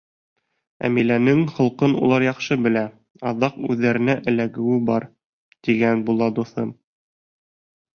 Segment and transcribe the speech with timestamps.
[0.87, 2.85] Әмиләнең холҡон улар яҡшы белә—
[3.35, 5.09] аҙаҡ үҙҙәренә эләгеүе бар.—
[5.71, 6.79] тигән була дуҫым.